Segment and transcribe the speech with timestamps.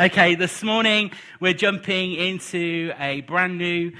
[0.00, 1.10] Okay, this morning
[1.40, 3.90] we're jumping into a brand new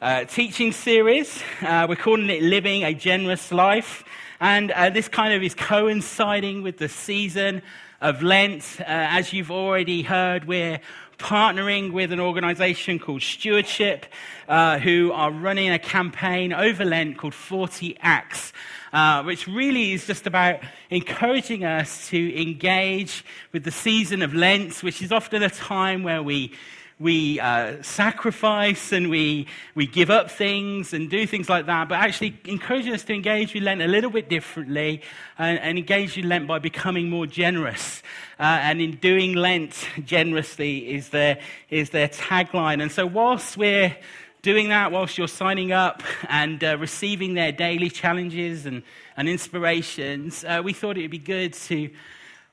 [0.00, 1.42] uh, teaching series.
[1.60, 4.02] Uh, we're calling it Living a Generous Life.
[4.40, 7.60] And uh, this kind of is coinciding with the season
[8.02, 8.78] of Lent.
[8.80, 10.80] Uh, as you've already heard, we're
[11.18, 14.06] partnering with an organization called Stewardship,
[14.48, 18.52] uh, who are running a campaign over Lent called 40 Acts,
[18.92, 20.58] uh, which really is just about
[20.90, 26.24] encouraging us to engage with the season of Lent, which is often a time where
[26.24, 26.52] we
[26.98, 31.96] we uh, sacrifice and we, we give up things and do things like that, but
[31.96, 35.02] actually encouraging us to engage with Lent a little bit differently
[35.38, 38.02] and, and engage with Lent by becoming more generous.
[38.38, 42.80] Uh, and in doing Lent generously is their, is their tagline.
[42.82, 43.96] And so, whilst we're
[44.42, 48.82] doing that, whilst you're signing up and uh, receiving their daily challenges and,
[49.16, 51.90] and inspirations, uh, we thought it would be good to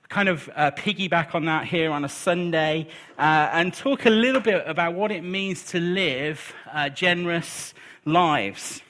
[0.09, 2.87] kind of uh, piggyback on that here on a Sunday
[3.19, 8.81] uh, and talk a little bit about what it means to live uh, generous lives.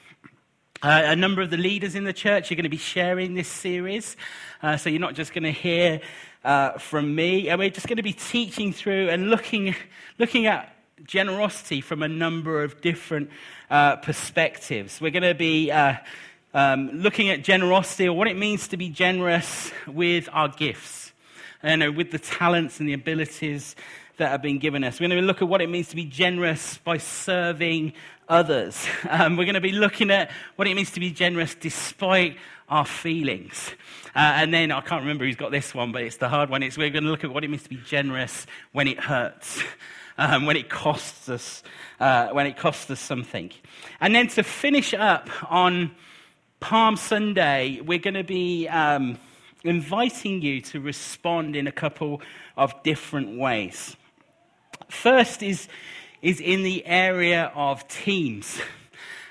[0.82, 3.48] Uh, a number of the leaders in the church are going to be sharing this
[3.48, 4.16] series,
[4.62, 6.00] uh, so you're not just going to hear
[6.42, 7.50] uh, from me.
[7.50, 9.74] And we're just going to be teaching through and looking,
[10.18, 10.74] looking at
[11.04, 13.28] generosity from a number of different
[13.68, 15.02] perspectives.
[15.02, 19.70] We're going to be um, looking at generosity or what it means to be generous
[19.86, 21.09] with our gifts
[21.62, 23.76] know, with the talents and the abilities
[24.20, 25.00] that have been given us.
[25.00, 27.94] We're going to look at what it means to be generous by serving
[28.28, 28.86] others.
[29.08, 32.36] Um, we're going to be looking at what it means to be generous despite
[32.68, 33.70] our feelings.
[34.14, 36.62] Uh, and then I can't remember who's got this one, but it's the hard one.
[36.62, 39.62] It's we're going to look at what it means to be generous when it hurts.
[40.18, 41.62] Um, when it costs us,
[41.98, 43.50] uh, when it costs us something,
[44.02, 45.92] and then to finish up on
[46.58, 49.18] Palm Sunday, we're going to be um,
[49.64, 52.22] inviting you to respond in a couple
[52.56, 53.96] of different ways.
[54.88, 55.68] First is,
[56.22, 58.60] is in the area of teams.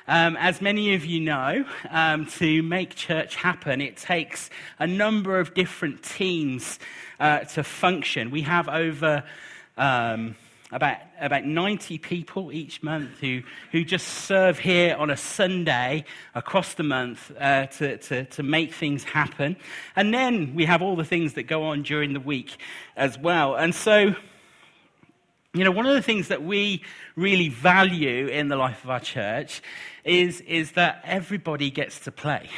[0.08, 4.50] Um, as many of you know, um, to make church happen, it takes
[4.80, 6.80] a number of different teams
[7.20, 8.32] uh, to function.
[8.32, 9.24] We have over
[9.78, 10.36] um,
[10.72, 13.42] about, about 90 people each month who,
[13.72, 18.74] who just serve here on a Sunday across the month uh, to, to, to make
[18.74, 19.56] things happen.
[19.96, 22.58] And then we have all the things that go on during the week
[22.96, 23.56] as well.
[23.56, 24.14] And so,
[25.54, 26.84] you know, one of the things that we
[27.16, 29.62] really value in the life of our church
[30.04, 32.50] is, is that everybody gets to play.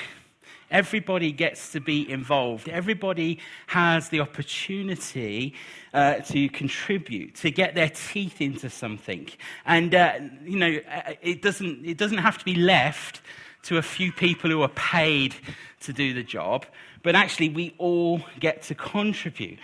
[0.71, 2.69] Everybody gets to be involved.
[2.69, 5.53] Everybody has the opportunity
[5.93, 9.27] uh, to contribute, to get their teeth into something.
[9.65, 10.13] And, uh,
[10.45, 13.21] you know, uh, it doesn't, it doesn't have to be left
[13.63, 15.35] to a few people who are paid
[15.81, 16.65] to do the job,
[17.03, 19.59] but actually we all get to contribute.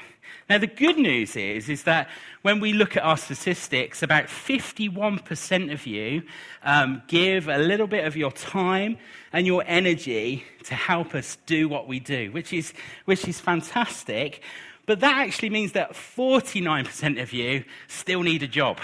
[0.50, 2.08] Now, the good news is, is that
[2.42, 6.24] when we look at our statistics, about 51% of you
[6.64, 8.98] um, give a little bit of your time
[9.34, 14.42] and your energy to help us do what we do, which is, which is fantastic.
[14.86, 18.80] But that actually means that 49% of you still need a job.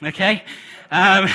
[0.00, 0.44] Okay?
[0.92, 1.28] Um,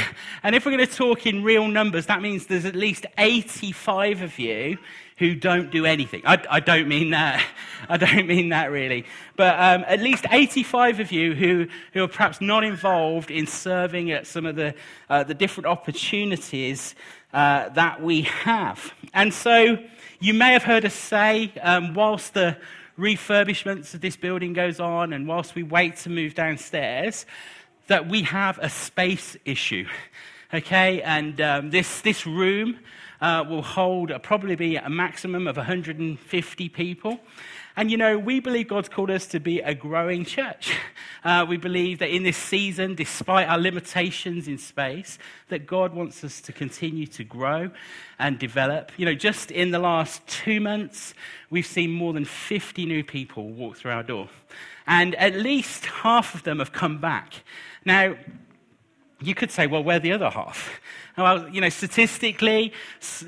[0.44, 4.22] and if we're going to talk in real numbers, that means there's at least 85
[4.22, 4.78] of you
[5.24, 6.22] who don't do anything.
[6.26, 7.42] I, I don't mean that.
[7.90, 9.06] I don't mean that really.
[9.38, 14.12] But um, at least 85 of you who, who are perhaps not involved in serving
[14.12, 14.76] at some of the,
[15.10, 16.94] uh, the different opportunities
[17.34, 18.94] uh, that we have.
[19.14, 19.78] And so
[20.20, 22.58] you may have heard us say, um, whilst the
[23.00, 27.26] refurbishments of this building goes on and whilst we wait to move downstairs,
[27.88, 29.88] that we have a space issue.
[30.56, 32.78] Okay, and um, this, this room
[33.24, 37.20] uh, will hold uh, probably be a maximum of 150 people.
[37.78, 40.78] And you know, we believe God's called us to be a growing church.
[41.26, 45.18] Uh, we believe that in this season, despite our limitations in space,
[45.48, 47.72] that God wants us to continue to grow
[48.20, 48.92] and develop.
[48.98, 51.14] You know, just in the last two months,
[51.50, 54.28] we've seen more than 50 new people walk through our door.
[54.86, 57.36] And at least half of them have come back.
[57.86, 58.18] Now,
[59.24, 60.80] you could say, well, where the other half?
[61.16, 62.74] Well, you know, statistically,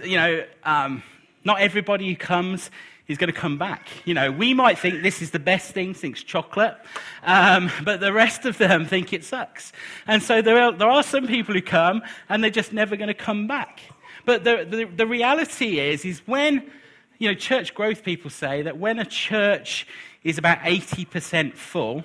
[0.04, 1.04] you know, um,
[1.44, 2.72] not everybody who comes
[3.08, 3.90] is going to come back.
[4.06, 6.76] You know, we might think this is the best thing since chocolate,
[7.24, 9.72] um, but the rest of them think it sucks.
[10.08, 13.10] And so there are, there are some people who come and they're just never going
[13.10, 13.82] to come back.
[14.26, 16.72] But the, the, the reality is, is when,
[17.20, 19.86] you know, church growth people say that when a church
[20.24, 22.04] is about 80% full,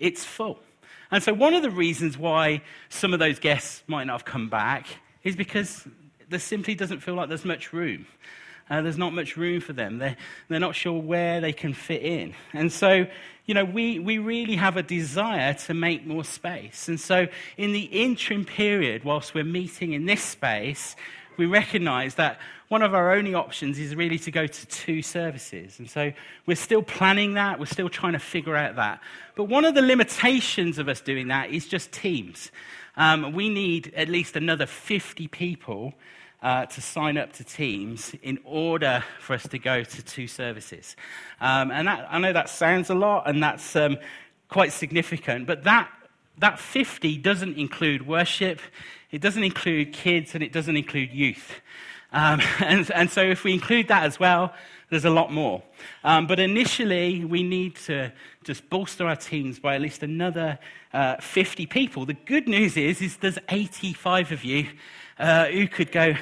[0.00, 0.58] it's full.
[1.12, 4.48] And so one of the reasons why some of those guests might not have come
[4.48, 4.86] back
[5.22, 5.86] is because
[6.30, 8.06] there simply doesn't feel like there's much room.
[8.70, 9.98] uh, there's not much room for them.
[9.98, 10.16] They're,
[10.48, 12.34] they're not sure where they can fit in.
[12.54, 13.06] And so,
[13.44, 16.88] you know, we, we really have a desire to make more space.
[16.88, 17.26] And so,
[17.58, 20.96] in the interim period, whilst we're meeting in this space,
[21.36, 25.78] we recognize that one of our only options is really to go to two services.
[25.78, 26.12] And so
[26.46, 29.00] we're still planning that, we're still trying to figure out that.
[29.36, 32.50] But one of the limitations of us doing that is just teams.
[32.96, 35.94] Um, we need at least another 50 people
[36.42, 40.96] uh, to sign up to Teams in order for us to go to two services.
[41.40, 43.96] Um, and that, I know that sounds a lot and that's um,
[44.48, 45.88] quite significant, but that,
[46.38, 48.60] that 50 doesn't include worship,
[49.12, 51.60] it doesn't include kids, and it doesn't include youth.
[52.12, 54.52] Um, and, and, so if we include that as well,
[54.90, 55.62] there's a lot more.
[56.02, 58.12] Um, but initially, we need to
[58.44, 60.58] just bolster our teams by at least another
[60.92, 62.04] uh, 50 people.
[62.04, 64.68] The good news is, is there's 85 of you
[65.18, 66.14] uh, who could go,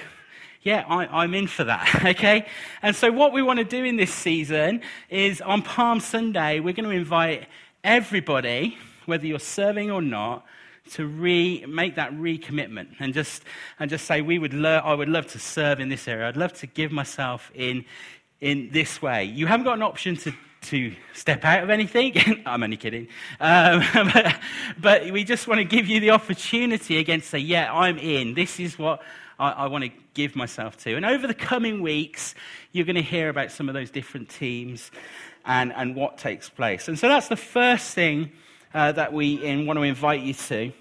[0.62, 2.46] yeah, I, am in for that, okay?
[2.82, 6.74] And so, what we want to do in this season is on Palm Sunday, we're
[6.74, 7.46] going to invite
[7.82, 8.76] everybody,
[9.06, 10.44] whether you're serving or not,
[10.92, 13.42] to re, make that recommitment and just,
[13.78, 16.28] and just say, we would lo- I would love to serve in this area.
[16.28, 17.84] I'd love to give myself in,
[18.40, 19.24] in this way.
[19.24, 20.32] You haven't got an option to
[20.62, 22.14] to step out of anything.
[22.46, 23.08] I'm only kidding.
[23.40, 24.36] Um, but,
[24.78, 28.34] but, we just want to give you the opportunity again to say, yeah, I'm in.
[28.34, 29.00] This is what
[29.38, 30.96] I, I want to give myself to.
[30.96, 32.34] And over the coming weeks,
[32.72, 34.90] you're going to hear about some of those different teams
[35.44, 36.88] and, and what takes place.
[36.88, 38.30] And so that's the first thing
[38.74, 40.72] uh, that we in, want to invite you to.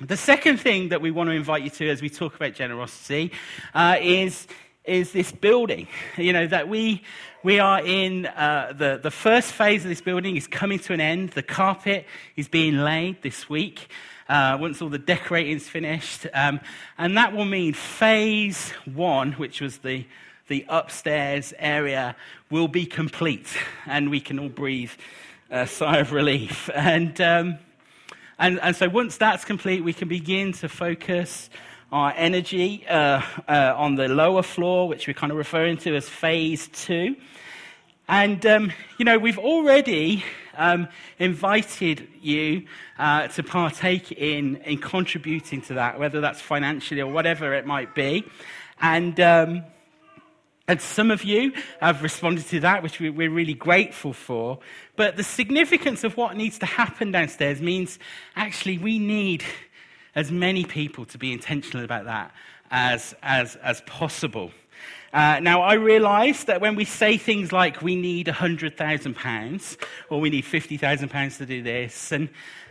[0.00, 3.30] The second thing that we want to invite you to as we talk about generosity
[3.74, 4.46] uh, is,
[4.84, 5.86] is this building.
[6.16, 7.02] You know, that we,
[7.42, 11.00] we are in uh, the, the first phase of this building is coming to an
[11.00, 11.30] end.
[11.30, 12.06] The carpet
[12.36, 13.88] is being laid this week.
[14.28, 16.26] Uh, once all the decorating's finished.
[16.32, 16.60] Um,
[16.96, 20.06] and that will mean phase one, which was the,
[20.48, 22.16] the upstairs area,
[22.50, 23.54] will be complete.
[23.86, 24.92] And we can all breathe
[25.50, 26.70] a sigh of relief.
[26.74, 27.58] And, um,
[28.38, 31.50] and, and so once that's complete, we can begin to focus
[31.92, 36.08] our energy uh, uh, on the lower floor, which we're kind of referring to as
[36.08, 37.16] phase two.
[38.08, 40.24] And, um, you know, we've already
[40.56, 40.88] um,
[41.18, 42.66] invited you
[42.98, 47.94] uh, to partake in, in contributing to that, whether that's financially or whatever it might
[47.94, 48.24] be.
[48.80, 49.64] And, um,
[50.66, 54.58] and some of you have responded to that, which we're really grateful for.
[54.96, 57.98] But the significance of what needs to happen downstairs means
[58.34, 59.44] actually we need
[60.14, 62.32] as many people to be intentional about that
[62.70, 64.52] as, as, as possible.
[65.12, 69.76] Uh, now, I realize that when we say things like we need £100,000
[70.10, 72.28] or we need £50,000 to do this, and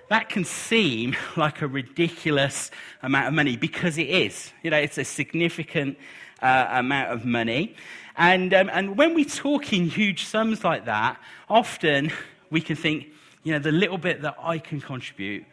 [0.10, 2.70] that can seem like a ridiculous
[3.02, 4.52] amount of money because it is.
[4.62, 5.98] You know, it's a significant
[6.44, 7.76] uh, amount of money.
[8.16, 11.20] And, um, and when we talk in huge sums like that,
[11.50, 12.12] often
[12.52, 13.08] we can think,
[13.44, 15.46] you know, the little bit that I can contribute,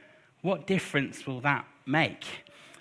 [0.42, 2.24] what difference will that make?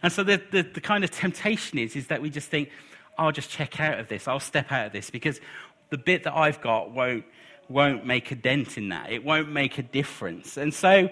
[0.04, 2.70] And so the, the, the kind of temptation is, is that we just think,
[3.18, 4.28] I'll just check out of this.
[4.28, 5.40] I'll step out of this because
[5.90, 7.26] the bit that I've got won't,
[7.68, 9.12] won't make a dent in that.
[9.12, 10.58] It won't make a difference.
[10.58, 11.10] And so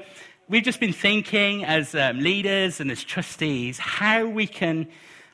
[0.48, 4.88] we've just been thinking as um, leaders and as trustees how we can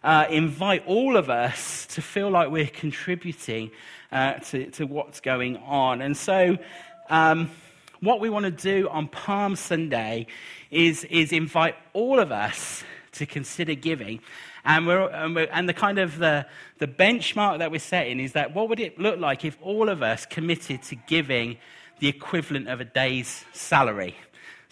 [0.03, 3.71] uh, invite all of us to feel like we're contributing
[4.11, 6.01] uh, to, to what's going on.
[6.01, 6.57] And so
[7.09, 7.49] um,
[8.01, 10.27] what we want to do on Palm Sunday
[10.71, 12.83] is, is invite all of us
[13.13, 14.19] to consider giving.
[14.65, 16.45] And, we're, and, we're, and, the kind of the,
[16.79, 20.01] the benchmark that we're setting is that what would it look like if all of
[20.01, 21.57] us committed to giving
[21.99, 24.15] the equivalent of a day's salary?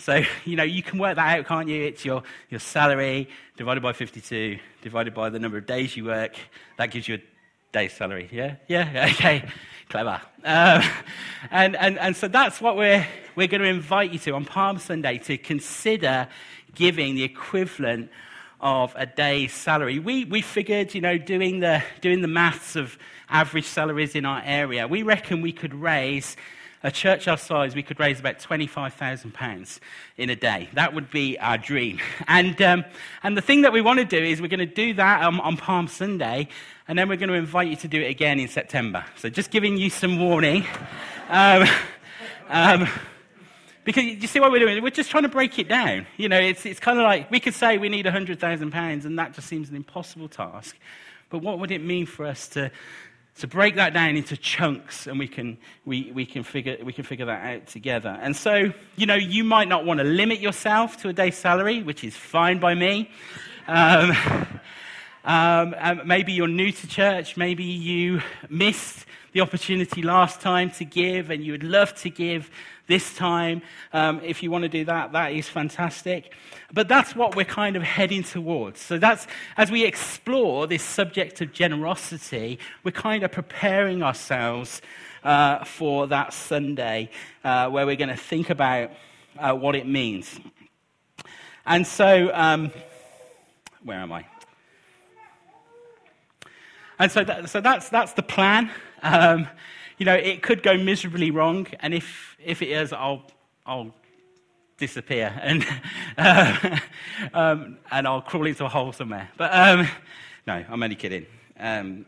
[0.01, 1.83] So, you know, you can work that out, can't you?
[1.83, 6.35] It's your, your salary divided by 52, divided by the number of days you work.
[6.77, 7.19] That gives you a
[7.71, 8.27] day's salary.
[8.31, 8.55] Yeah?
[8.67, 9.09] Yeah?
[9.13, 9.47] Okay.
[9.89, 10.21] Clever.
[10.45, 10.81] Um,
[11.51, 13.05] and, and, and so that's what we're,
[13.35, 16.29] we're going to invite you to on Palm Sunday to consider
[16.73, 18.09] giving the equivalent
[18.61, 19.99] of a day's salary.
[19.99, 22.97] We, we figured, you know, doing the, doing the maths of
[23.29, 26.37] average salaries in our area, we reckon we could raise,
[26.83, 29.79] a church our size, we could raise about £25,000
[30.17, 30.69] in a day.
[30.73, 31.99] That would be our dream.
[32.27, 32.85] And, um,
[33.23, 35.39] and the thing that we want to do is we're going to do that on,
[35.41, 36.47] on Palm Sunday,
[36.87, 39.03] and then we're going to invite you to do it again in September.
[39.17, 40.65] So just giving you some warning.
[41.33, 41.65] Um,
[42.49, 42.89] um,
[43.85, 44.83] because you see what we're doing?
[44.83, 46.05] We're just trying to break it down.
[46.17, 49.33] You know, it's, it's kind of like we could say we need £100,000, and that
[49.33, 50.77] just seems an impossible task.
[51.29, 52.69] But what would it mean for us to,
[53.39, 57.03] to break that down into chunks and we can, we, we, can figure, we can
[57.03, 58.17] figure that out together?
[58.21, 61.81] And so, you know, you might not want to limit yourself to a day's salary,
[61.81, 63.09] which is fine by me.
[63.67, 64.15] Um,
[65.23, 67.37] Um, maybe you're new to church.
[67.37, 72.49] Maybe you missed the opportunity last time to give and you would love to give
[72.91, 73.61] this time.
[73.93, 76.33] Um, if you want to do that, that is fantastic.
[76.73, 78.81] But that's what we're kind of heading towards.
[78.81, 84.81] So that's, as we explore this subject of generosity, we're kind of preparing ourselves
[85.23, 87.09] uh, for that Sunday
[87.45, 88.91] uh, where we're going to think about
[89.39, 90.37] uh, what it means.
[91.65, 92.71] And so, um,
[93.85, 94.25] where am I?
[96.99, 98.69] And so, that, so that's, that's the plan.
[99.01, 99.47] Um,
[100.01, 103.21] you know, it could go miserably wrong, and if, if it is, I'll,
[103.67, 103.93] I'll
[104.79, 105.63] disappear and,
[106.17, 106.79] uh,
[107.35, 109.29] um, and I'll crawl into a hole somewhere.
[109.37, 109.87] But um,
[110.47, 111.27] no, I'm only kidding.
[111.59, 112.07] Um,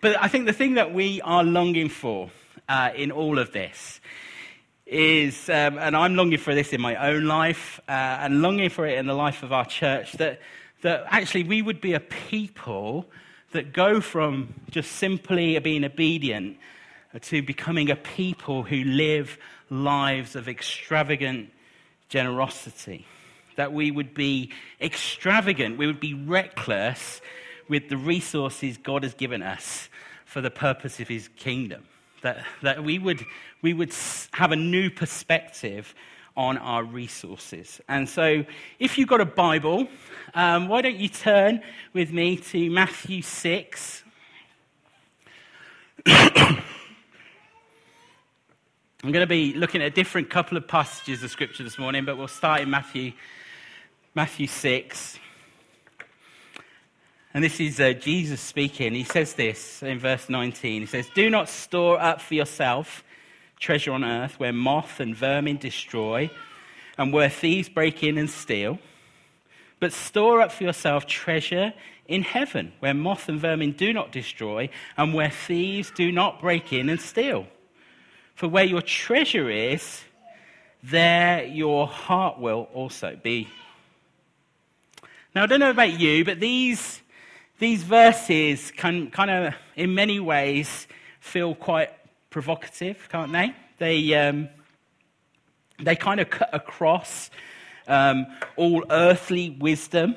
[0.00, 2.30] but I think the thing that we are longing for
[2.70, 4.00] uh, in all of this
[4.86, 8.86] is, um, and I'm longing for this in my own life uh, and longing for
[8.86, 10.40] it in the life of our church, that
[10.80, 13.10] that actually we would be a people
[13.54, 16.56] that go from just simply being obedient
[17.22, 19.38] to becoming a people who live
[19.70, 21.50] lives of extravagant
[22.08, 23.06] generosity.
[23.56, 27.20] That we would be extravagant, we would be reckless
[27.68, 29.88] with the resources God has given us
[30.24, 31.84] for the purpose of his kingdom.
[32.22, 33.24] That, that we, would,
[33.62, 33.94] we would
[34.32, 35.94] have a new perspective
[36.36, 37.80] on our resources.
[37.88, 38.44] And so,
[38.78, 39.86] if you've got a Bible,
[40.34, 41.62] um, why don't you turn
[41.92, 44.02] with me to Matthew 6?
[46.06, 46.62] I'm
[49.02, 52.16] going to be looking at a different couple of passages of Scripture this morning, but
[52.16, 53.12] we'll start in Matthew,
[54.14, 55.18] Matthew 6.
[57.34, 58.94] And this is uh, Jesus speaking.
[58.94, 60.82] He says this in verse 19.
[60.82, 63.03] He says, Do not store up for yourself
[63.64, 66.30] treasure on earth where moth and vermin destroy
[66.98, 68.78] and where thieves break in and steal.
[69.80, 71.72] But store up for yourself treasure
[72.06, 74.68] in heaven where moth and vermin do not destroy
[74.98, 77.46] and where thieves do not break in and steal.
[78.34, 80.02] For where your treasure is,
[80.82, 83.48] there your heart will also be.
[85.34, 87.00] Now, I don't know about you, but these,
[87.58, 90.86] these verses can kind of, in many ways,
[91.20, 91.90] feel quite
[92.34, 93.54] provocative, can't they?
[93.78, 94.48] They, um,
[95.80, 97.30] they kind of cut across
[97.86, 98.26] um,
[98.56, 100.16] all earthly wisdom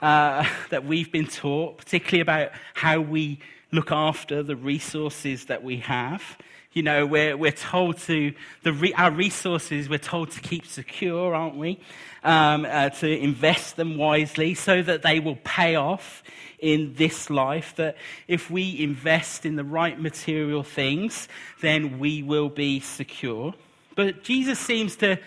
[0.00, 5.76] uh, that we've been taught, particularly about how we look after the resources that we
[5.76, 6.38] have.
[6.72, 11.34] You know, we're, we're told to, the re, our resources, we're told to keep secure,
[11.34, 11.80] aren't we?
[12.22, 16.22] Um, uh, to invest them wisely so that they will pay off
[16.58, 17.96] in this life, that
[18.26, 21.28] if we invest in the right material things,
[21.60, 23.54] then we will be secure.
[23.94, 25.18] But Jesus seems to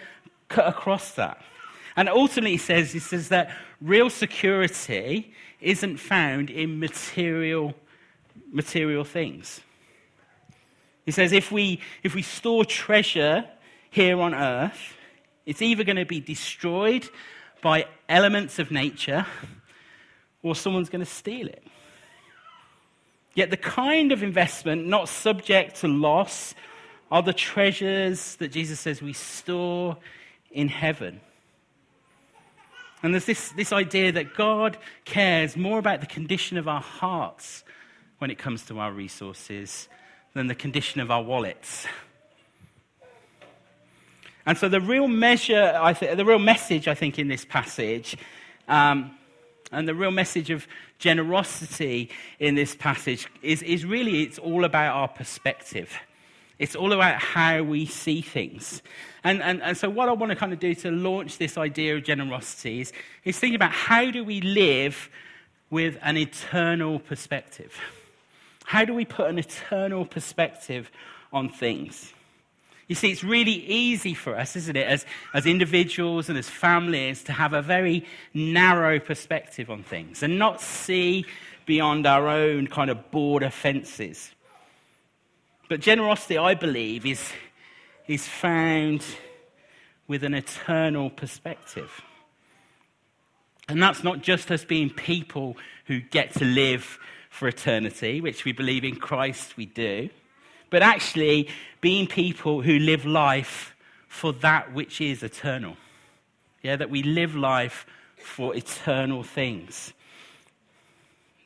[0.47, 1.41] cut across that.
[1.95, 7.73] And ultimately, he says, he says that real security isn't found in material,
[8.51, 9.61] material things.
[11.05, 13.45] He says if we, if we store treasure
[13.89, 14.95] here on earth,
[15.45, 17.09] it's either going to be destroyed
[17.61, 19.25] by elements of nature
[20.43, 21.63] or someone's going to steal it.
[23.33, 26.53] Yet the kind of investment not subject to loss
[27.09, 29.97] are the treasures that Jesus says we store
[30.51, 31.21] in heaven.
[33.03, 37.63] And there's this, this idea that God cares more about the condition of our hearts
[38.19, 39.89] when it comes to our resources
[40.33, 41.85] than the condition of our wallets.
[44.45, 48.17] And so the real measure, I th- the real message, I think, in this passage
[48.67, 49.11] um,
[49.71, 52.09] and the real message of generosity
[52.39, 55.93] in this passage is, is really it's all about our perspective.
[56.57, 58.81] It's all about how we see things.
[59.23, 61.95] And, and, and so, what I want to kind of do to launch this idea
[61.95, 65.09] of generosity is, is think about how do we live
[65.69, 67.79] with an eternal perspective?
[68.65, 70.91] How do we put an eternal perspective
[71.33, 72.13] on things?
[72.87, 77.23] You see, it's really easy for us, isn't it, as, as individuals and as families,
[77.23, 81.25] to have a very narrow perspective on things and not see
[81.65, 84.31] beyond our own kind of border fences.
[85.69, 87.31] But generosity, I believe, is,
[88.07, 89.05] is found
[90.05, 92.01] with an eternal perspective.
[93.69, 96.99] And that's not just us being people who get to live
[97.31, 100.11] for eternity, which we believe in Christ we do
[100.71, 101.49] but actually
[101.81, 103.75] being people who live life
[104.07, 105.77] for that which is eternal.
[106.63, 107.85] Yeah, that we live life
[108.15, 109.93] for eternal things.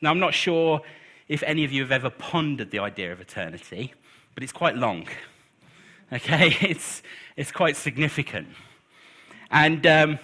[0.00, 0.80] Now, I'm not sure
[1.28, 3.92] if any of you have ever pondered the idea of eternity,
[4.34, 5.08] but it's quite long.
[6.12, 7.02] Okay, it's,
[7.36, 8.48] it's quite significant.
[9.50, 10.18] And um,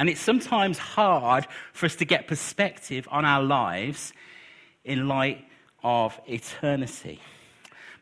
[0.00, 4.12] And it's sometimes hard for us to get perspective on our lives
[4.84, 5.44] in light
[5.82, 7.20] of eternity.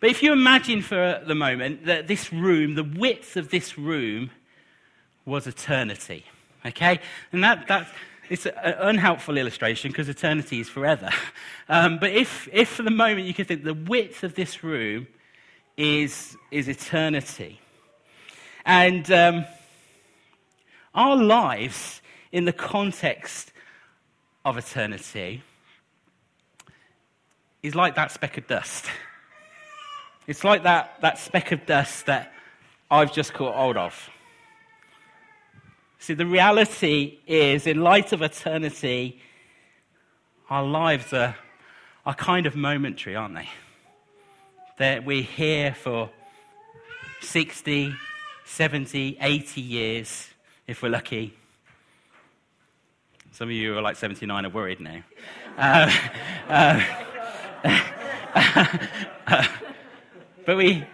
[0.01, 4.31] But if you imagine for the moment that this room, the width of this room,
[5.25, 6.25] was eternity,
[6.65, 7.01] okay?
[7.33, 7.89] And that, that
[8.29, 11.11] it's an unhelpful illustration because eternity is forever.
[11.69, 15.09] Um, but if, if for the moment you could think the width of this room
[15.77, 17.61] is, is eternity.
[18.65, 19.45] And um,
[20.97, 22.01] our lives
[22.33, 23.53] in the context
[24.45, 25.43] of eternity
[27.63, 28.87] is like that speck of dust.
[30.27, 32.33] It's like that, that speck of dust that
[32.91, 34.11] I've just caught hold of.
[35.99, 39.21] See, the reality is, in light of eternity,
[40.49, 41.37] our lives are,
[42.05, 43.49] are kind of momentary, aren't they?
[44.79, 46.11] That we're here for
[47.21, 47.95] 60,
[48.45, 50.29] 70, 80 years,
[50.67, 51.35] if we're lucky.
[53.33, 55.03] Some of you who are like 79 are worried now.
[55.59, 55.91] Uh,
[56.49, 56.83] uh,
[60.47, 60.85] but we,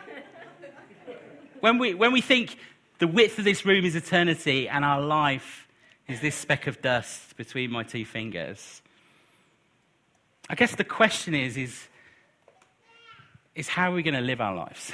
[1.60, 2.58] when we, when we think
[2.98, 5.68] the width of this room is eternity and our life
[6.08, 8.82] is this speck of dust between my two fingers,
[10.50, 11.88] I guess the question is, is,
[13.54, 14.92] is how are we going to live our lives?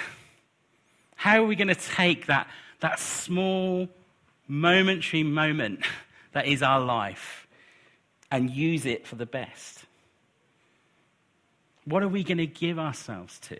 [1.17, 2.47] How are we going to take that,
[2.81, 3.89] that small,
[4.49, 5.81] momentary moment
[6.33, 7.47] that is our life
[8.31, 9.85] and use it for the best?
[11.85, 13.59] What are we going to give ourselves to?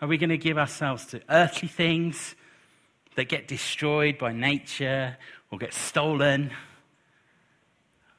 [0.00, 2.34] Are we going to give ourselves to earthly things
[3.16, 5.16] that get destroyed by nature
[5.50, 6.50] or get stolen?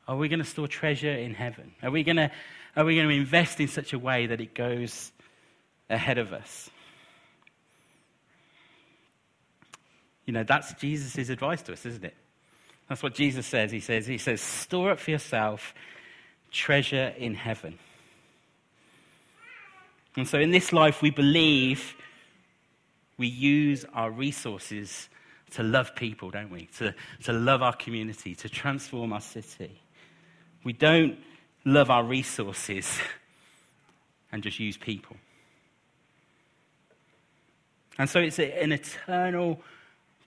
[0.08, 1.74] Are we going to store treasure in heaven?
[1.82, 2.32] Are we going to,
[2.76, 5.12] are we going to invest in such a way that it goes
[5.90, 6.70] ahead of us?
[10.26, 12.16] You know, that's Jesus' advice to us, isn't it?
[12.90, 13.72] That's what Jesus says.
[13.72, 15.74] He says, he says, store up for yourself
[16.52, 17.78] treasure in heaven.
[20.16, 21.96] And so in this life, we believe
[23.18, 25.10] we use our resources
[25.52, 26.68] to love people, don't we?
[26.78, 29.82] To, to love our community, to transform our city.
[30.64, 31.18] We don't
[31.66, 33.00] love our resources
[34.32, 35.18] and just use people.
[37.98, 39.62] And so it's an eternal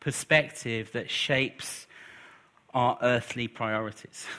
[0.00, 1.86] perspective that shapes
[2.74, 4.26] our earthly priorities.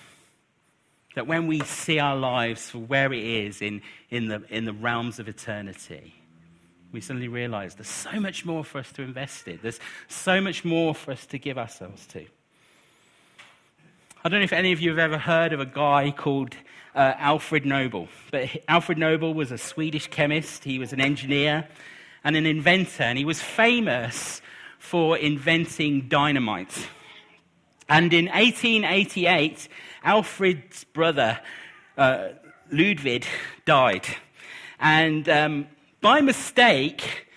[1.16, 4.72] That when we see our lives for where it is in, in, the, in the
[4.72, 6.14] realms of eternity,
[6.92, 9.60] we suddenly realize there's so much more for us to invest in.
[9.62, 12.26] There's so much more for us to give ourselves to.
[14.24, 16.56] I don't know if any of you have ever heard of a guy called
[16.94, 21.68] uh, Alfred Nobel, but Alfred Nobel was a Swedish chemist, he was an engineer
[22.24, 24.42] and an inventor, and he was famous
[24.80, 26.88] for inventing dynamite.
[27.88, 29.68] And in 1888,
[30.04, 31.40] Alfred's brother,
[31.98, 32.30] uh,
[32.72, 33.26] Ludwig,
[33.66, 34.08] died.
[34.80, 35.68] And um,
[36.02, 37.28] by mistake,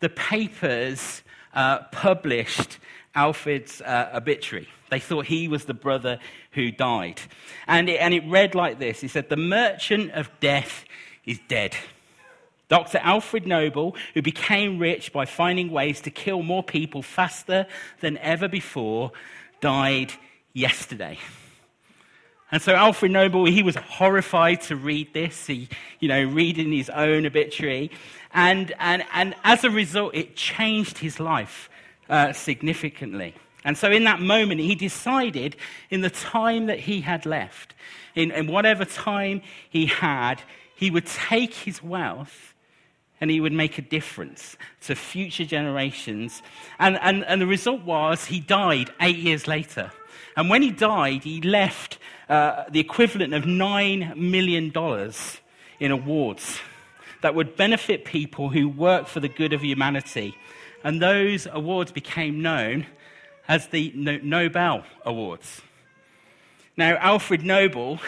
[0.00, 1.22] the papers
[1.54, 2.78] uh, published
[3.14, 4.68] Alfred's uh, obituary.
[4.90, 6.18] They thought he was the brother
[6.52, 7.20] who died.
[7.66, 10.84] And it, and it read like this He said, The merchant of death
[11.24, 11.76] is dead.
[12.68, 12.98] Dr.
[12.98, 17.66] Alfred Nobel, who became rich by finding ways to kill more people faster
[18.00, 19.12] than ever before,
[19.60, 20.12] died
[20.52, 21.18] yesterday.
[22.50, 25.68] And so Alfred Nobel, he was horrified to read this, he,
[26.00, 27.90] you know, reading his own obituary.
[28.32, 31.68] And, and, and as a result, it changed his life
[32.08, 33.34] uh, significantly.
[33.64, 35.56] And so in that moment, he decided
[35.90, 37.74] in the time that he had left,
[38.14, 40.40] in, in whatever time he had,
[40.74, 42.54] he would take his wealth
[43.20, 46.42] and he would make a difference to future generations.
[46.78, 49.90] And, and, and the result was he died eight years later.
[50.36, 54.72] And when he died, he left uh, the equivalent of $9 million
[55.80, 56.60] in awards
[57.22, 60.36] that would benefit people who work for the good of humanity.
[60.84, 62.86] And those awards became known
[63.48, 65.62] as the Nobel Awards.
[66.76, 67.98] Now, Alfred Nobel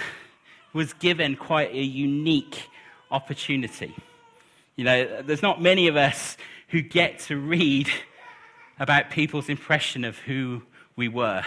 [0.73, 2.69] was given quite a unique
[3.11, 3.97] opportunity.
[4.81, 6.39] You know, there's not many of us
[6.69, 7.91] who get to read
[8.79, 10.63] about people's impression of who
[10.97, 11.43] we were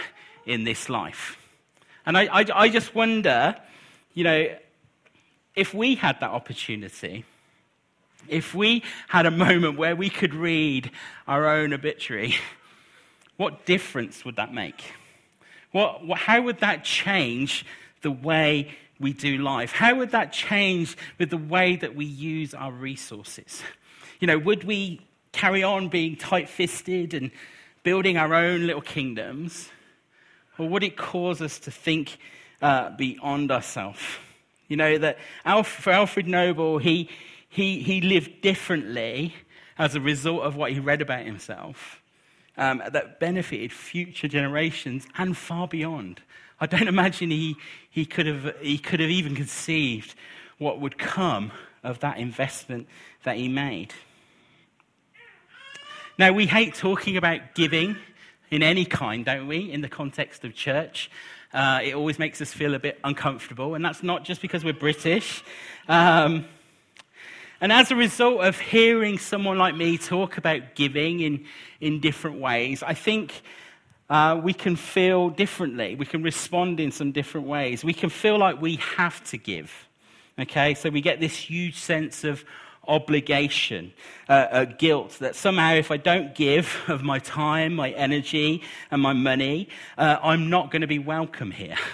[0.46, 1.36] in this life.
[2.06, 3.56] And I, I, I just wonder,
[4.12, 4.54] you know,
[5.56, 7.24] if we had that opportunity,
[8.28, 10.92] if we had a moment where we could read
[11.26, 12.36] our own obituary,
[13.36, 14.84] what difference would that make?
[15.72, 17.66] What, what, how would that change
[18.02, 19.70] the way we do life?
[19.70, 23.62] How would that change with the way that we use our resources?
[24.18, 27.30] You know, would we carry on being tight fisted and
[27.82, 29.68] building our own little kingdoms?
[30.58, 32.16] Or would it cause us to think
[32.62, 34.00] uh, beyond ourselves?
[34.68, 35.18] You know, that
[35.64, 37.10] for Alfred Nobel, he,
[37.48, 39.34] he, he lived differently
[39.78, 42.00] as a result of what he read about himself
[42.56, 46.22] um, that benefited future generations and far beyond.
[46.60, 47.56] I don't imagine he,
[47.90, 50.14] he, could have, he could have even conceived
[50.58, 52.86] what would come of that investment
[53.24, 53.92] that he made.
[56.16, 57.96] Now, we hate talking about giving
[58.50, 61.10] in any kind, don't we, in the context of church.
[61.52, 64.72] Uh, it always makes us feel a bit uncomfortable, and that's not just because we're
[64.72, 65.42] British.
[65.88, 66.46] Um,
[67.60, 71.46] and as a result of hearing someone like me talk about giving in,
[71.80, 73.42] in different ways, I think
[74.10, 75.94] uh, we can feel differently.
[75.94, 77.84] We can respond in some different ways.
[77.84, 79.88] We can feel like we have to give.
[80.38, 82.44] Okay, so we get this huge sense of
[82.86, 83.92] obligation,
[84.28, 89.00] uh, uh, guilt that somehow if I don't give of my time, my energy, and
[89.00, 91.76] my money, uh, I'm not going to be welcome here.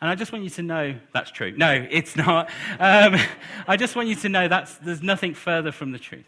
[0.00, 1.52] And I just want you to know that's true.
[1.56, 2.50] No, it's not.
[2.78, 3.16] Um,
[3.66, 6.26] I just want you to know that there's nothing further from the truth.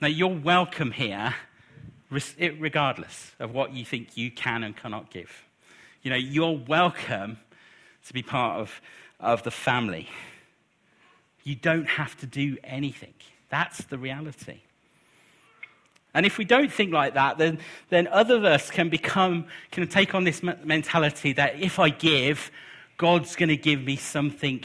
[0.00, 1.34] Now, you're welcome here,
[2.10, 5.30] regardless of what you think you can and cannot give.
[6.02, 7.38] You know, you're welcome
[8.06, 8.80] to be part of,
[9.20, 10.08] of the family.
[11.44, 13.14] You don't have to do anything.
[13.48, 14.60] That's the reality.
[16.12, 19.86] And if we don't think like that, then, then other of us can become, can
[19.86, 22.50] take on this mentality that if I give,
[22.96, 24.64] God's going to give me something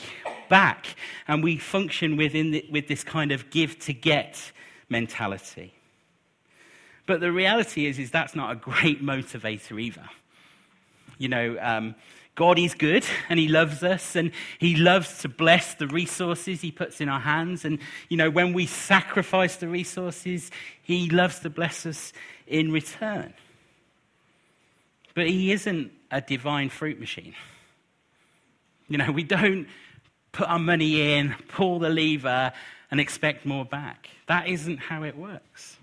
[0.49, 0.87] back.
[1.27, 4.51] And we function within the, with this kind of give to get
[4.89, 5.73] mentality.
[7.05, 10.09] But the reality is, is that's not a great motivator either.
[11.17, 11.95] You know, um,
[12.35, 16.71] God is good and He loves us and He loves to bless the resources He
[16.71, 17.63] puts in our hands.
[17.63, 22.11] And, you know, when we sacrifice the resources, He loves to bless us
[22.47, 23.33] in return.
[25.13, 27.35] But He isn't a divine fruit machine.
[28.87, 29.67] You know, we don't
[30.31, 32.51] put our money in, pull the lever,
[32.91, 34.09] and expect more back.
[34.27, 35.74] That isn't how it works.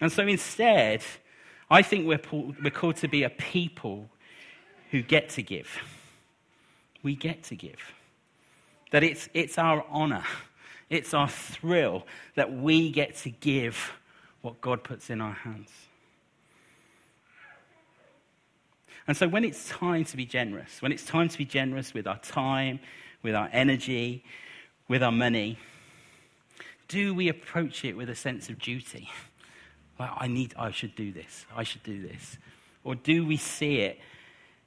[0.00, 1.02] And so instead,
[1.70, 4.08] I think we're, we're called to be a people
[4.90, 5.68] who get to give.
[7.02, 7.94] We get to give.
[8.90, 10.24] That it's, it's our honor,
[10.88, 13.92] it's our thrill that we get to give
[14.42, 15.70] what God puts in our hands.
[19.06, 22.06] And so when it's time to be generous, when it's time to be generous with
[22.06, 22.80] our time,
[23.22, 24.24] with our energy,
[24.88, 25.58] with our money,
[26.88, 29.08] do we approach it with a sense of duty?
[30.00, 32.38] I need, I should do this, I should do this.
[32.84, 33.98] Or do we see it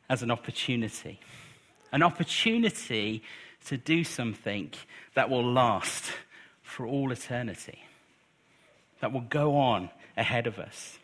[0.10, 1.20] as an opportunity?
[1.92, 3.24] An opportunity
[3.66, 4.72] to do something
[5.16, 6.12] that will last
[6.62, 7.80] for all eternity,
[9.00, 10.98] that will go on ahead of us.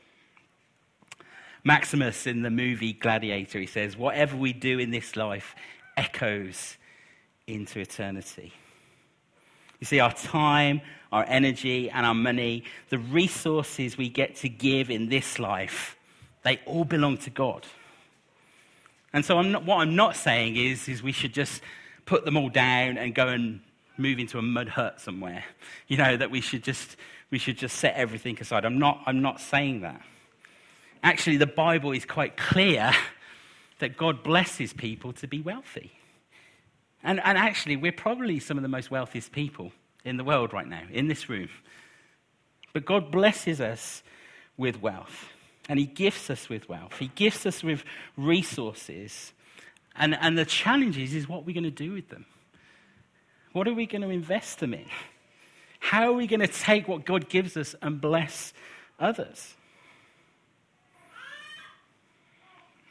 [1.63, 5.55] Maximus in the movie Gladiator, he says, Whatever we do in this life
[5.97, 6.77] echoes
[7.47, 8.53] into eternity.
[9.79, 10.81] You see, our time,
[11.11, 15.97] our energy, and our money, the resources we get to give in this life,
[16.43, 17.65] they all belong to God.
[19.11, 21.61] And so, I'm not, what I'm not saying is, is we should just
[22.05, 23.61] put them all down and go and
[23.97, 25.43] move into a mud hut somewhere.
[25.87, 26.95] You know, that we should just,
[27.31, 28.65] we should just set everything aside.
[28.65, 30.01] I'm not, I'm not saying that
[31.03, 32.91] actually, the Bible is quite clear
[33.79, 35.91] that God blesses people to be wealthy.
[37.03, 39.71] And, and actually, we're probably some of the most wealthiest people
[40.09, 41.49] in the world right now, in this room.
[42.73, 44.03] But God blesses us
[44.57, 45.29] with wealth.
[45.69, 46.97] And He gifts us with wealth.
[46.97, 47.83] He gifts us with
[48.17, 49.33] resources.
[49.95, 52.25] And, and the challenge is, is what we're going to do with them.
[53.53, 54.85] What are we going to invest them in?
[55.79, 58.53] How are we going to take what God gives us and bless
[58.99, 59.55] others?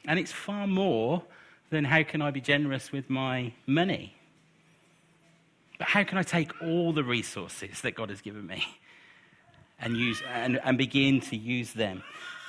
[0.04, 1.22] And it's far more
[1.70, 4.17] than how can I be generous with my money.
[5.78, 8.64] But how can I take all the resources that God has given me
[9.80, 12.02] and, use, and, and begin to use them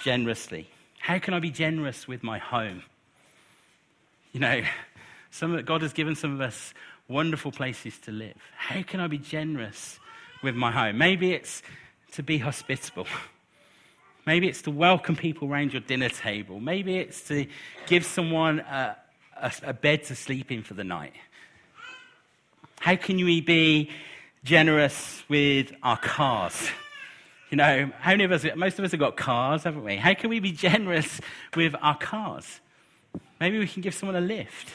[0.03, 0.67] generously?
[0.99, 2.83] How can I be generous with my home?
[4.31, 4.61] You know,
[5.31, 6.73] some, God has given some of us
[7.07, 8.37] wonderful places to live.
[8.55, 9.99] How can I be generous
[10.43, 10.97] with my home?
[10.97, 11.61] Maybe it's
[12.13, 13.07] to be hospitable.
[14.25, 16.59] Maybe it's to welcome people around your dinner table.
[16.59, 17.47] Maybe it's to
[17.87, 18.97] give someone a,
[19.37, 21.13] a, a bed to sleep in for the night.
[22.79, 23.89] How can we be
[24.43, 26.69] generous with our cars?
[27.49, 29.97] You know, how many of us, most of us have got cars, haven't we?
[29.97, 31.19] How can we be generous
[31.55, 32.61] with our cars?
[33.39, 34.69] Maybe we can give someone a lift.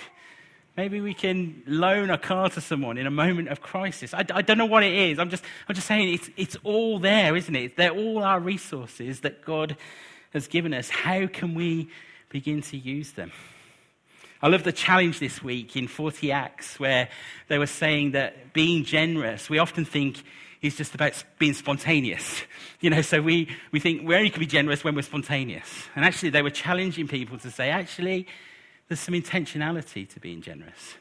[0.76, 4.12] Maybe we can loan a car to someone in a moment of crisis.
[4.12, 5.18] I, I, don't know what it is.
[5.18, 7.76] I'm just, I'm just saying it's, it's all there, isn't it?
[7.76, 9.76] They're all our resources that God
[10.34, 11.88] has given us, how can we
[12.28, 13.30] begin to use them?
[14.44, 17.08] I love the challenge this week in 40 Acts where
[17.48, 20.22] they were saying that being generous, we often think
[20.60, 22.42] is just about being spontaneous.
[22.80, 25.84] You know, so we, we think we only can be generous when we're spontaneous.
[25.96, 28.26] And actually, they were challenging people to say, actually,
[28.88, 30.96] there's some intentionality to being generous.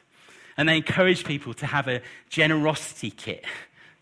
[0.56, 3.44] And they encourage people to have a generosity kit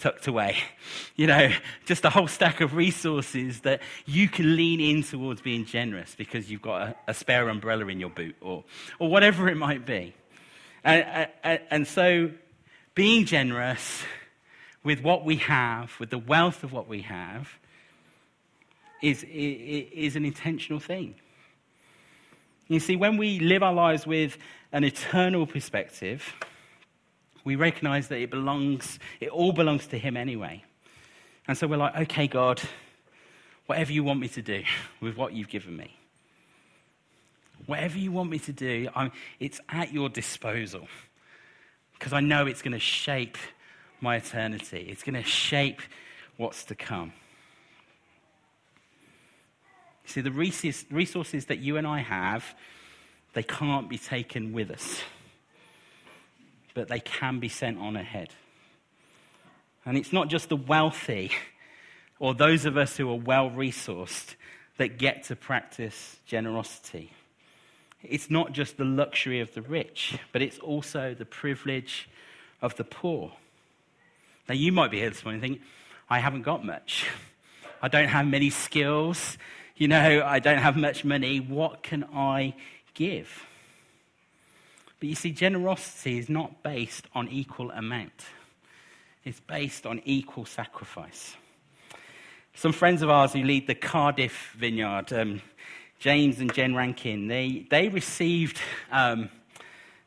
[0.03, 0.57] tucked away.
[1.15, 1.51] You know,
[1.85, 6.51] just a whole stack of resources that you can lean in towards being generous because
[6.51, 8.65] you've got a, a spare umbrella in your boot or,
[8.99, 10.15] or whatever it might be.
[10.83, 12.31] And, and, and so,
[12.95, 14.03] being generous
[14.83, 17.51] with what we have, with the wealth of what we have,
[19.03, 21.15] is, is an intentional thing.
[22.69, 24.39] You see, when we live our lives with
[24.73, 26.35] an eternal perspective,
[27.45, 30.63] we recognize that it belongs, it all belongs to Him anyway.
[31.49, 32.61] And so we're like, okay, God,
[33.67, 34.63] whatever you want me to do
[35.01, 35.97] with what you've given me,
[37.67, 40.87] whatever you want me to do, I'm, it's at your disposal.
[41.95, 43.39] Because I know it's going to shape
[44.01, 45.81] my eternity, it's going to shape
[46.37, 47.13] what's to come.
[50.05, 52.55] See, the resources that you and I have,
[53.35, 55.03] they can't be taken with us
[56.75, 58.31] but they can be sent on ahead.
[59.85, 61.33] And it's not just the wealthy
[62.19, 64.37] or those of us who are well resourced
[64.79, 67.13] that get to practice generosity.
[68.03, 72.09] It's not just the luxury of the rich, but it's also the privilege
[72.61, 73.33] of the poor.
[74.49, 75.63] Now, you might be here this morning thinking,
[76.09, 77.07] I haven't got much.
[77.81, 79.39] I don't have many skills.
[79.77, 81.41] You know, I don't have much money.
[81.41, 82.55] What can I
[82.95, 83.47] give?
[85.03, 88.23] But you see, generosity is not based on equal amount,
[89.25, 91.35] it's based on equal sacrifice.
[92.55, 95.43] Some friends of ours who lead the Cardiff vineyard, um,
[95.99, 98.61] James and Jen Rankin, they, they received
[98.93, 99.29] um,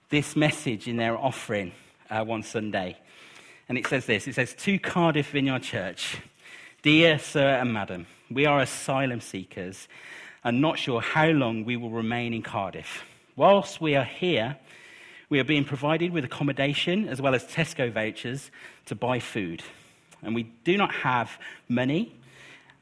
[0.07, 1.73] this message in their offering
[2.09, 2.95] uh, one Sunday.
[3.67, 6.19] And it says this it says, To Cardiff Vineyard Church,
[6.83, 9.89] Dear Sir and Madam, we are asylum seekers
[10.45, 13.03] and not sure how long we will remain in Cardiff.
[13.35, 14.55] Whilst we are here,
[15.29, 18.51] we are being provided with accommodation as well as Tesco vouchers
[18.85, 19.63] to buy food.
[20.21, 22.15] And we do not have money,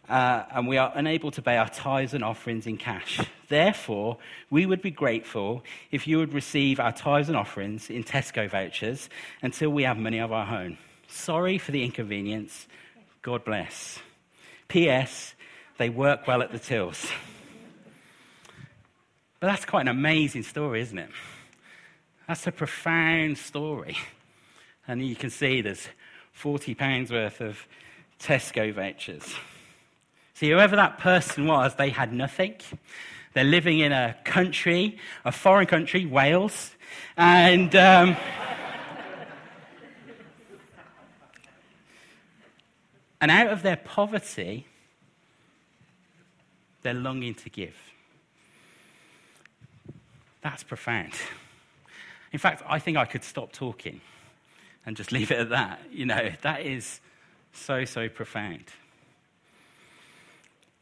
[0.10, 3.20] uh, and we are unable to pay our tithes and offerings in cash.
[3.48, 4.18] Therefore,
[4.50, 9.10] we would be grateful if you would receive our tithes and offerings in Tesco vouchers
[9.42, 10.78] until we have money of our own.
[11.08, 12.68] Sorry for the inconvenience.
[13.22, 14.00] God bless.
[14.68, 15.36] P.S.
[15.78, 17.08] They work well at the tills.
[19.40, 21.10] But that's quite an amazing story, isn't it?
[22.28, 23.98] That's a profound story.
[24.88, 25.88] And you can see there's
[26.32, 27.68] 40 pounds worth of
[28.20, 29.34] Tesco vouchers.
[30.34, 32.56] See, whoever that person was, they had nothing.
[33.34, 36.72] They're living in a country, a foreign country, Wales,
[37.18, 37.76] and.
[37.76, 38.16] Um,
[43.22, 44.68] and out of their poverty,
[46.82, 47.76] they're longing to give.
[50.42, 51.14] That's profound.
[52.34, 54.02] In fact, I think I could stop talking
[54.86, 55.80] and just leave it at that.
[55.92, 57.00] You know, that is
[57.54, 58.66] so, so profound.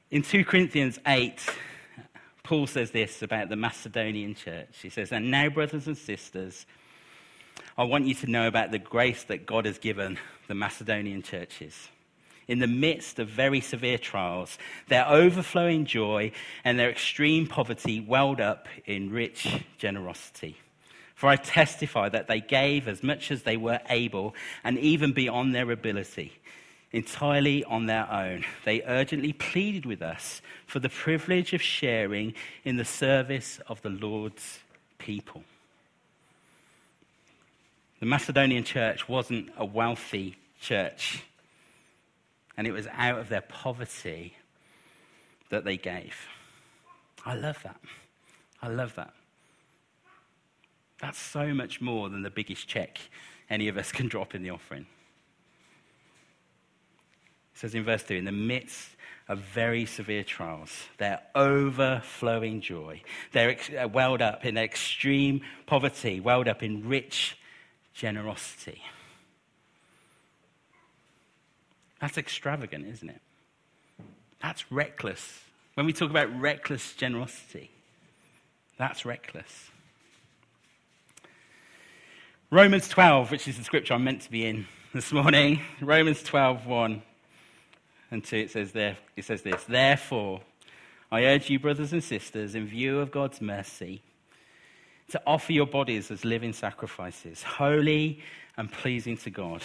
[0.10, 1.40] In 2 Corinthians 8,
[2.44, 4.80] Paul says this about the Macedonian church.
[4.82, 6.66] He says, And now, brothers and sisters,
[7.78, 11.90] I want you to know about the grace that God has given the Macedonian churches.
[12.48, 14.58] In the midst of very severe trials,
[14.90, 16.32] their overflowing joy
[16.66, 20.58] and their extreme poverty welled up in rich generosity.
[21.22, 25.54] For I testify that they gave as much as they were able and even beyond
[25.54, 26.34] their ability,
[26.92, 28.44] entirely on their own.
[28.66, 33.92] They urgently pleaded with us for the privilege of sharing in the service of the
[33.92, 34.62] Lord's
[34.98, 35.44] people.
[38.00, 41.24] The Macedonian church wasn't a wealthy church,
[42.58, 44.34] and it was out of their poverty
[45.52, 46.16] that they gave.
[47.24, 47.80] I love that.
[48.60, 49.14] I love that.
[51.02, 53.00] That's so much more than the biggest check
[53.50, 54.86] any of us can drop in the offering.
[57.54, 58.90] It says in verse 2 in the midst
[59.28, 66.20] of very severe trials, their overflowing joy, they're ex- uh, welled up in extreme poverty,
[66.20, 67.38] welled up in rich
[67.94, 68.82] generosity.
[72.00, 73.22] That's extravagant, isn't it?
[74.42, 75.42] That's reckless.
[75.76, 77.72] When we talk about reckless generosity,
[78.78, 79.72] that's reckless.
[82.54, 85.62] Romans 12, which is the scripture I'm meant to be in this morning.
[85.82, 87.02] Romans 12, 1
[88.12, 90.42] and 2, it says, there, it says this Therefore,
[91.10, 94.02] I urge you, brothers and sisters, in view of God's mercy,
[95.12, 98.20] to offer your bodies as living sacrifices, holy
[98.58, 99.64] and pleasing to God.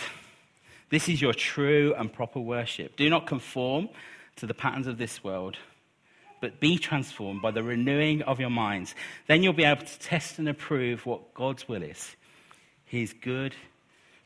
[0.89, 2.95] This is your true and proper worship.
[2.95, 3.89] Do not conform
[4.37, 5.57] to the patterns of this world,
[6.41, 8.95] but be transformed by the renewing of your minds.
[9.27, 12.15] Then you'll be able to test and approve what God's will is
[12.87, 13.55] his good,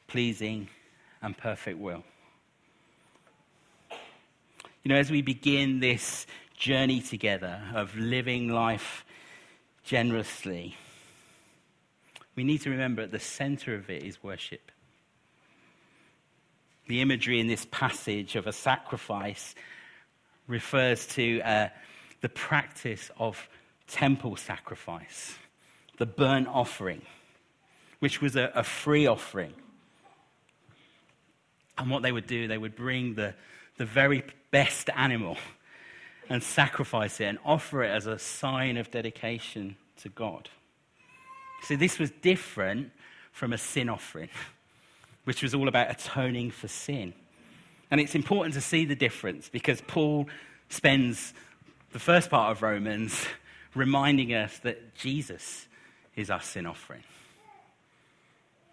[0.06, 0.68] pleasing,
[1.22, 2.04] and perfect will.
[4.82, 9.04] You know, as we begin this journey together of living life
[9.82, 10.76] generously,
[12.36, 14.70] we need to remember at the center of it is worship.
[16.86, 19.54] The imagery in this passage of a sacrifice
[20.46, 21.68] refers to uh,
[22.20, 23.48] the practice of
[23.86, 25.34] temple sacrifice,
[25.98, 27.02] the burnt offering,
[28.00, 29.54] which was a, a free offering.
[31.78, 33.34] And what they would do, they would bring the,
[33.78, 35.36] the very best animal
[36.28, 40.48] and sacrifice it and offer it as a sign of dedication to God.
[41.62, 42.90] See, this was different
[43.32, 44.28] from a sin offering,
[45.24, 47.14] which was all about atoning for sin.
[47.90, 50.28] And it's important to see the difference because Paul
[50.68, 51.34] spends
[51.92, 53.26] the first part of Romans
[53.74, 55.66] reminding us that Jesus
[56.14, 57.02] is our sin offering.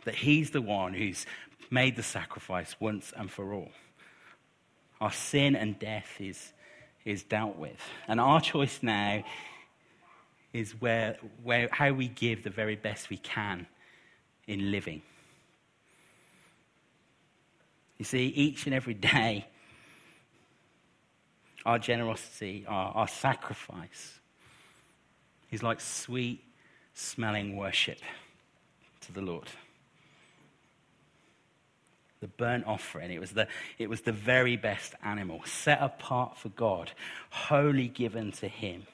[0.08, 1.26] That he's the one who's
[1.70, 3.74] made the sacrifice once and for all.
[5.02, 6.54] Our sin and death is,
[7.04, 7.82] is dealt with.
[8.08, 9.26] And our choice now
[10.54, 13.68] is where, where, how we give the very best we can
[14.48, 15.02] in living.
[17.98, 19.46] You see, each and every day,
[21.66, 24.22] our generosity, our, our sacrifice
[25.52, 26.46] is like sweet
[26.94, 28.00] smelling worship
[29.02, 29.50] to the Lord
[32.20, 33.12] the burnt offering.
[33.12, 36.92] It was the, it was the very best animal, set apart for God,
[37.30, 38.88] wholly given to Him.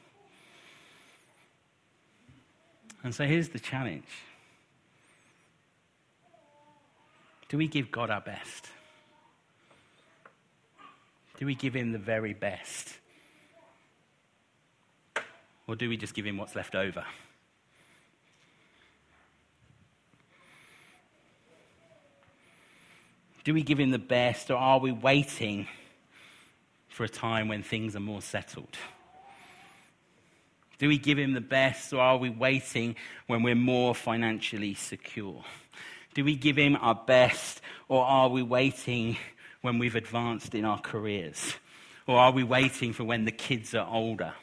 [3.03, 4.07] And so here's the challenge
[7.49, 8.67] Do we give God our best?
[11.38, 12.97] Do we give Him the very best?
[15.67, 17.05] Or do we just give Him what's left over?
[23.43, 25.67] Do we give him the best, or are we waiting
[26.88, 28.77] for a time when things are more settled?
[30.77, 32.95] Do we give him the best, or are we waiting
[33.27, 35.43] when we're more financially secure?
[36.13, 39.17] Do we give him our best, or are we waiting
[39.62, 41.56] when we've advanced in our careers?
[42.06, 44.34] Or are we waiting for when the kids are older?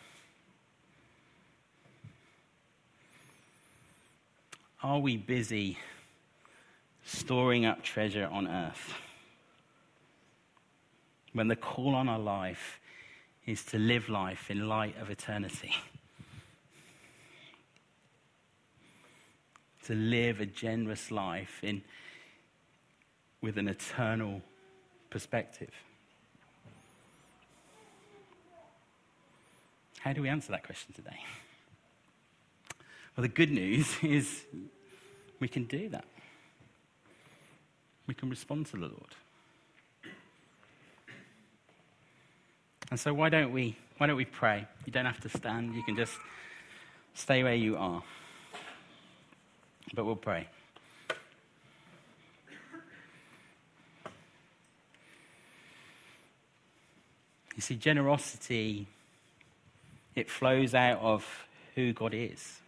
[4.83, 5.79] Are we busy
[7.11, 8.95] storing up treasure on earth.
[11.33, 12.79] When the call on our life
[13.47, 15.75] is to live life in light of eternity.
[19.85, 21.83] To live a generous life in,
[23.41, 24.43] with an eternal
[25.09, 25.73] perspective.
[29.99, 31.19] How do we answer that question today?
[33.17, 34.45] Well, the good news is
[35.41, 36.05] we can do that
[38.11, 39.15] we can respond to the Lord.
[42.91, 44.67] And so why don't we why don't we pray?
[44.85, 46.15] You don't have to stand, you can just
[47.15, 48.03] stay where you are.
[49.95, 50.49] But we'll pray.
[57.55, 58.89] You see, generosity,
[60.17, 61.47] it flows out of
[61.77, 62.59] who God is.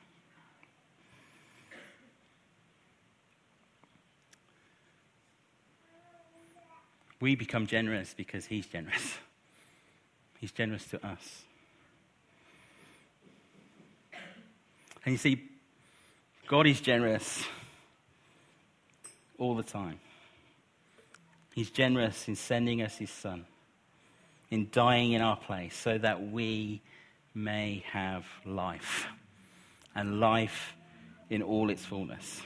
[7.23, 9.19] We become generous because He's generous.
[10.41, 11.43] He's generous to us.
[15.05, 15.41] And you see,
[16.49, 17.45] God is generous
[19.39, 20.01] all the time.
[21.55, 23.47] He's generous in sending us His Son,
[24.51, 26.83] in dying in our place, so that we
[27.37, 29.07] may have life,
[29.95, 30.75] and life
[31.31, 32.43] in all its fullness.